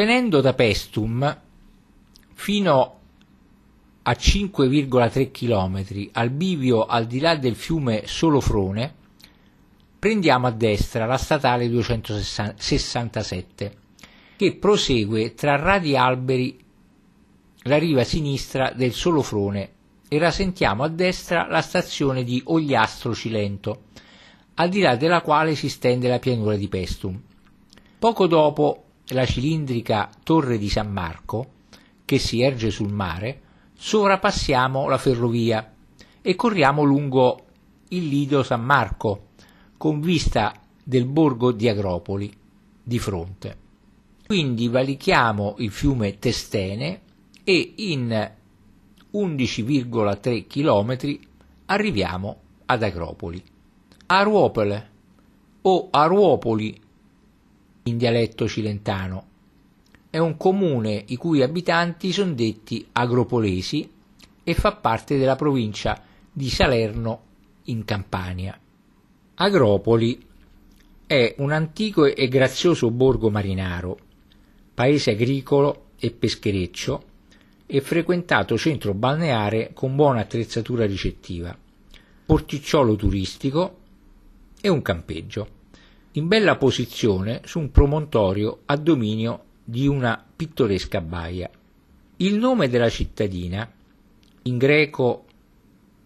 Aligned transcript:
Provenendo 0.00 0.40
da 0.40 0.54
Pestum 0.54 1.40
fino 2.32 3.00
a 4.00 4.12
5,3 4.12 5.30
km 5.30 6.08
al 6.12 6.30
bivio 6.30 6.86
al 6.86 7.06
di 7.06 7.20
là 7.20 7.36
del 7.36 7.54
fiume 7.54 8.06
Solofrone, 8.06 8.94
prendiamo 9.98 10.46
a 10.46 10.52
destra 10.52 11.04
la 11.04 11.18
statale 11.18 11.68
267 11.68 13.76
che 14.36 14.56
prosegue 14.56 15.34
tra 15.34 15.56
radi 15.56 15.94
alberi 15.94 16.58
la 17.64 17.76
riva 17.76 18.02
sinistra 18.02 18.72
del 18.74 18.94
Solofrone 18.94 19.70
e 20.08 20.18
rasentiamo 20.18 20.82
a 20.82 20.88
destra 20.88 21.46
la 21.46 21.60
stazione 21.60 22.24
di 22.24 22.40
Ogliastro 22.42 23.14
Cilento, 23.14 23.82
al 24.54 24.70
di 24.70 24.80
là 24.80 24.96
della 24.96 25.20
quale 25.20 25.54
si 25.54 25.68
stende 25.68 26.08
la 26.08 26.18
pianura 26.18 26.56
di 26.56 26.68
Pestum. 26.68 27.20
Poco 27.98 28.26
dopo 28.26 28.84
la 29.10 29.26
cilindrica 29.26 30.10
Torre 30.22 30.58
di 30.58 30.68
San 30.68 30.90
Marco, 30.90 31.52
che 32.04 32.18
si 32.18 32.42
erge 32.42 32.70
sul 32.70 32.92
mare, 32.92 33.40
sovrapassiamo 33.74 34.88
la 34.88 34.98
ferrovia 34.98 35.74
e 36.20 36.34
corriamo 36.34 36.82
lungo 36.82 37.46
il 37.88 38.06
Lido 38.06 38.42
San 38.42 38.62
Marco, 38.62 39.28
con 39.76 40.00
vista 40.00 40.54
del 40.82 41.06
borgo 41.06 41.52
di 41.52 41.68
Agropoli 41.68 42.32
di 42.82 42.98
fronte. 42.98 43.56
Quindi 44.26 44.68
valichiamo 44.68 45.56
il 45.58 45.70
fiume 45.70 46.18
Testene 46.18 47.00
e 47.42 47.74
in 47.76 48.30
11,3 49.12 50.46
km 50.46 51.18
arriviamo 51.66 52.36
ad 52.66 52.82
Agropoli. 52.82 53.42
Aruopole 54.06 54.90
o 55.62 55.88
Aruopoli 55.90 56.80
in 57.84 57.96
dialetto 57.96 58.46
cilentano 58.48 59.28
è 60.10 60.18
un 60.18 60.36
comune 60.36 61.04
i 61.06 61.16
cui 61.16 61.40
abitanti 61.40 62.12
sono 62.12 62.32
detti 62.32 62.84
agropolesi 62.92 63.88
e 64.42 64.54
fa 64.54 64.72
parte 64.72 65.16
della 65.16 65.36
provincia 65.36 66.02
di 66.32 66.50
Salerno 66.50 67.22
in 67.64 67.84
Campania. 67.84 68.58
Agropoli 69.34 70.26
è 71.06 71.36
un 71.38 71.52
antico 71.52 72.06
e 72.06 72.26
grazioso 72.26 72.90
borgo 72.90 73.30
marinaro, 73.30 73.98
paese 74.74 75.12
agricolo 75.12 75.90
e 76.00 76.10
peschereccio 76.10 77.04
e 77.66 77.80
frequentato 77.80 78.58
centro 78.58 78.94
balneare 78.94 79.70
con 79.72 79.94
buona 79.94 80.20
attrezzatura 80.20 80.86
ricettiva, 80.86 81.56
porticciolo 82.26 82.96
turistico 82.96 83.78
e 84.60 84.68
un 84.68 84.82
campeggio, 84.82 85.48
in 86.12 86.26
bella 86.26 86.56
posizione 86.56 87.42
su 87.44 87.60
un 87.60 87.70
promontorio 87.70 88.62
a 88.66 88.76
dominio 88.76 89.44
di 89.64 89.86
una 89.86 90.24
pittoresca 90.34 91.00
baia. 91.00 91.48
Il 92.16 92.34
nome 92.34 92.68
della 92.68 92.88
cittadina, 92.88 93.70
in 94.42 94.58
greco 94.58 95.24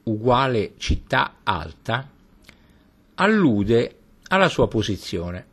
uguale 0.04 0.74
città 0.76 1.36
alta, 1.42 2.10
allude 3.14 3.96
alla 4.28 4.48
sua 4.48 4.68
posizione. 4.68 5.46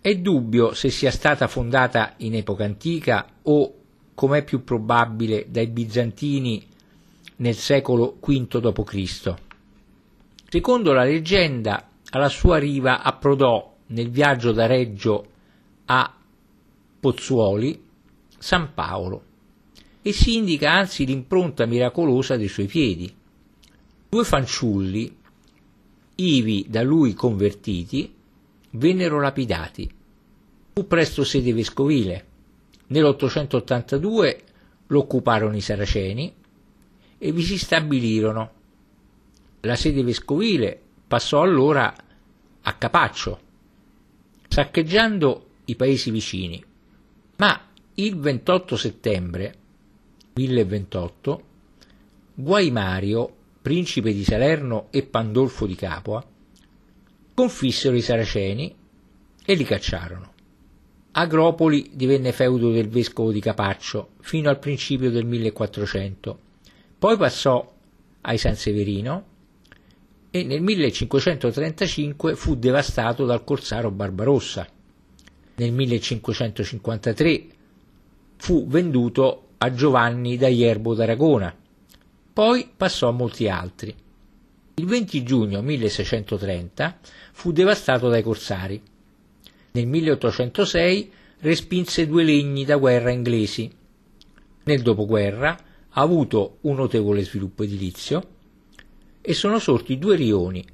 È 0.00 0.14
dubbio 0.14 0.72
se 0.72 0.90
sia 0.90 1.10
stata 1.10 1.48
fondata 1.48 2.14
in 2.18 2.34
epoca 2.34 2.64
antica 2.64 3.26
o, 3.42 3.74
come 4.14 4.38
è 4.38 4.44
più 4.44 4.64
probabile, 4.64 5.46
dai 5.50 5.66
bizantini 5.66 6.66
nel 7.36 7.54
secolo 7.54 8.16
V 8.20 8.58
d.C. 8.58 9.34
Secondo 10.48 10.92
la 10.92 11.04
leggenda, 11.04 11.86
alla 12.10 12.28
sua 12.28 12.58
riva 12.58 13.02
approdò 13.02 13.76
nel 13.88 14.10
viaggio 14.10 14.52
da 14.52 14.66
Reggio 14.66 15.26
a 15.86 16.14
Pozzuoli 17.00 17.82
San 18.38 18.72
Paolo 18.74 19.22
e 20.02 20.12
si 20.12 20.36
indica 20.36 20.72
anzi 20.72 21.04
l'impronta 21.04 21.66
miracolosa 21.66 22.36
dei 22.36 22.48
suoi 22.48 22.66
piedi. 22.66 23.14
Due 24.08 24.24
fanciulli, 24.24 25.16
ivi 26.14 26.66
da 26.68 26.82
lui 26.82 27.12
convertiti, 27.12 28.14
vennero 28.70 29.20
lapidati. 29.20 29.90
Fu 30.72 30.86
presto 30.86 31.24
sede 31.24 31.52
vescovile. 31.52 32.26
Nell'882 32.88 34.36
lo 34.86 34.98
occuparono 35.00 35.56
i 35.56 35.60
saraceni 35.60 36.32
e 37.18 37.32
vi 37.32 37.42
si 37.42 37.58
stabilirono. 37.58 38.50
La 39.60 39.76
sede 39.76 40.02
vescovile 40.02 40.80
passò 41.06 41.42
allora 41.42 41.94
a 42.62 42.74
Capaccio, 42.74 43.40
saccheggiando 44.48 45.46
i 45.66 45.76
paesi 45.76 46.10
vicini, 46.10 46.62
ma 47.36 47.60
il 47.94 48.16
28 48.16 48.76
settembre 48.76 49.54
1028 50.34 51.42
Guaimario 52.34 53.34
principe 53.60 54.12
di 54.12 54.24
Salerno 54.24 54.86
e 54.90 55.02
Pandolfo 55.02 55.66
di 55.66 55.74
Capua, 55.74 56.24
confissero 57.34 57.96
i 57.96 58.00
Saraceni 58.00 58.74
e 59.44 59.54
li 59.54 59.64
cacciarono. 59.64 60.32
Agropoli 61.12 61.90
divenne 61.92 62.32
feudo 62.32 62.70
del 62.70 62.88
vescovo 62.88 63.32
di 63.32 63.40
Capaccio 63.40 64.10
fino 64.20 64.48
al 64.48 64.58
principio 64.58 65.10
del 65.10 65.26
1400, 65.26 66.38
poi 66.98 67.16
passò 67.16 67.74
ai 68.22 68.38
Sanseverino 68.38 69.24
e 70.30 70.44
nel 70.44 70.60
1535 70.62 72.34
fu 72.34 72.56
devastato 72.56 73.24
dal 73.24 73.44
corsaro 73.44 73.90
Barbarossa. 73.90 74.66
Nel 75.56 75.72
1553 75.72 77.46
fu 78.36 78.66
venduto 78.66 79.48
a 79.58 79.72
Giovanni 79.72 80.36
da 80.36 80.48
Ierbo 80.48 80.94
d'Aragona 80.94 81.54
poi 82.38 82.70
passò 82.76 83.08
a 83.08 83.10
molti 83.10 83.48
altri. 83.48 83.92
Il 84.74 84.86
20 84.86 85.24
giugno 85.24 85.60
1630 85.60 86.98
fu 87.32 87.50
devastato 87.50 88.08
dai 88.08 88.22
corsari. 88.22 88.80
Nel 89.72 89.86
1806 89.88 91.10
respinse 91.40 92.06
due 92.06 92.22
legni 92.22 92.64
da 92.64 92.76
guerra 92.76 93.10
inglesi. 93.10 93.68
Nel 94.62 94.82
dopoguerra 94.82 95.58
ha 95.88 96.00
avuto 96.00 96.58
un 96.60 96.76
notevole 96.76 97.24
sviluppo 97.24 97.64
edilizio 97.64 98.24
e 99.28 99.34
sono 99.34 99.58
sorti 99.58 99.98
due 99.98 100.16
rioni, 100.16 100.64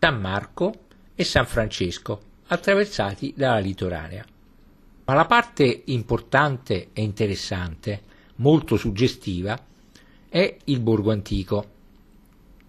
San 0.00 0.20
Marco 0.20 0.86
e 1.14 1.22
San 1.22 1.46
Francesco, 1.46 2.20
attraversati 2.48 3.34
dalla 3.36 3.60
litoranea. 3.60 4.26
Ma 5.04 5.14
la 5.14 5.26
parte 5.26 5.82
importante 5.84 6.88
e 6.92 7.02
interessante, 7.02 8.02
molto 8.38 8.76
suggestiva, 8.76 9.56
è 10.28 10.56
il 10.64 10.80
borgo 10.80 11.12
antico. 11.12 11.64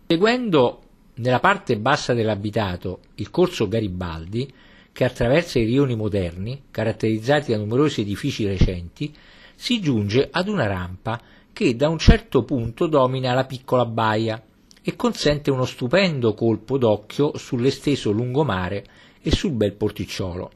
Seguendo 0.05 0.81
nella 1.15 1.39
parte 1.39 1.75
bassa 1.79 2.13
dell'abitato 2.13 2.99
il 3.15 3.31
corso 3.31 3.67
Garibaldi, 3.67 4.53
che 4.91 5.05
attraversa 5.05 5.57
i 5.57 5.65
rioni 5.65 5.95
moderni, 5.95 6.65
caratterizzati 6.69 7.51
da 7.51 7.57
numerosi 7.57 8.01
edifici 8.01 8.45
recenti, 8.45 9.11
si 9.55 9.81
giunge 9.81 10.29
ad 10.31 10.47
una 10.47 10.67
rampa 10.67 11.19
che 11.51 11.75
da 11.75 11.89
un 11.89 11.97
certo 11.97 12.43
punto 12.43 12.85
domina 12.85 13.33
la 13.33 13.45
piccola 13.45 13.87
baia 13.87 14.39
e 14.83 14.95
consente 14.97 15.49
uno 15.49 15.65
stupendo 15.65 16.33
colpo 16.33 16.77
d'occhio 16.77 17.37
sull'esteso 17.37 18.11
lungomare 18.11 18.85
e 19.21 19.31
sul 19.31 19.51
bel 19.51 19.73
porticciolo. 19.73 20.51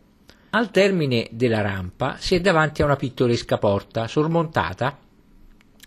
Al 0.50 0.70
termine 0.70 1.30
della 1.32 1.62
rampa 1.62 2.18
si 2.18 2.36
è 2.36 2.42
davanti 2.42 2.82
a 2.82 2.86
una 2.86 2.98
pittoresca 2.98 3.58
porta 3.58 4.08
sormontata 4.08 4.98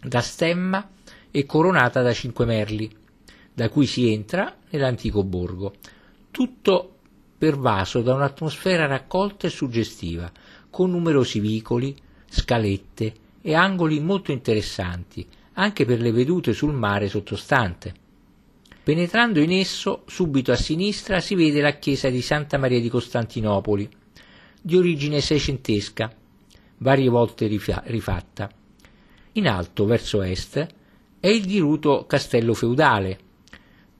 da 0.02 0.20
stemma 0.20 0.90
e 1.30 1.44
coronata 1.44 2.02
da 2.02 2.12
cinque 2.12 2.46
merli, 2.46 2.90
da 3.52 3.68
cui 3.68 3.86
si 3.86 4.10
entra 4.10 4.56
nell'antico 4.70 5.22
borgo, 5.22 5.74
tutto 6.30 6.96
pervaso 7.36 8.00
da 8.00 8.14
un'atmosfera 8.14 8.86
raccolta 8.86 9.46
e 9.46 9.50
suggestiva, 9.50 10.30
con 10.70 10.90
numerosi 10.90 11.40
vicoli, 11.40 11.94
scalette 12.28 13.12
e 13.42 13.54
angoli 13.54 14.00
molto 14.00 14.32
interessanti, 14.32 15.26
anche 15.54 15.84
per 15.84 16.00
le 16.00 16.12
vedute 16.12 16.52
sul 16.52 16.72
mare 16.72 17.08
sottostante. 17.08 17.99
Penetrando 18.82 19.40
in 19.40 19.52
esso, 19.52 20.04
subito 20.06 20.52
a 20.52 20.56
sinistra 20.56 21.20
si 21.20 21.34
vede 21.34 21.60
la 21.60 21.78
chiesa 21.78 22.08
di 22.08 22.22
Santa 22.22 22.56
Maria 22.56 22.80
di 22.80 22.88
Costantinopoli, 22.88 23.86
di 24.62 24.74
origine 24.74 25.20
seicentesca, 25.20 26.10
varie 26.78 27.10
volte 27.10 27.46
rifatta. 27.46 28.50
In 29.32 29.46
alto, 29.46 29.84
verso 29.84 30.22
est, 30.22 30.66
è 31.20 31.28
il 31.28 31.44
diruto 31.44 32.06
castello 32.06 32.54
feudale, 32.54 33.18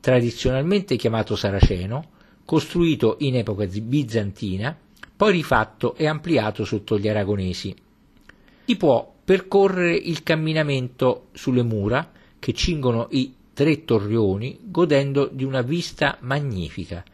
tradizionalmente 0.00 0.96
chiamato 0.96 1.36
saraceno, 1.36 2.12
costruito 2.46 3.16
in 3.20 3.36
epoca 3.36 3.66
bizantina, 3.66 4.76
poi 5.14 5.32
rifatto 5.32 5.94
e 5.94 6.06
ampliato 6.06 6.64
sotto 6.64 6.98
gli 6.98 7.06
aragonesi. 7.06 7.76
Si 8.64 8.76
può 8.76 9.14
percorrere 9.22 9.94
il 9.94 10.22
camminamento 10.22 11.28
sulle 11.32 11.62
mura 11.62 12.10
che 12.38 12.54
cingono 12.54 13.08
i 13.10 13.34
tre 13.52 13.84
torrioni 13.84 14.58
godendo 14.62 15.28
di 15.30 15.44
una 15.44 15.62
vista 15.62 16.16
magnifica. 16.20 17.04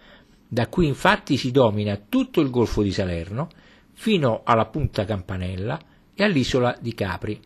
Da 0.49 0.69
qui 0.69 0.87
infatti 0.87 1.37
si 1.37 1.51
domina 1.51 2.01
tutto 2.09 2.41
il 2.41 2.51
golfo 2.51 2.83
di 2.83 2.93
Salerno 2.93 3.49
fino 3.93 4.43
alla 4.45 4.67
punta 4.67 5.05
Campanella 5.05 5.79
e 6.15 6.23
all'isola 6.23 6.77
di 6.81 6.95
Capri. 6.95 7.41